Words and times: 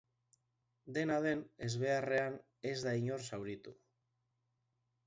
Dena 0.95 1.17
den, 1.25 1.43
ezbeharrean 1.67 2.41
ez 2.71 2.75
da 2.89 2.95
inor 3.05 3.31
zauritu. 3.31 3.79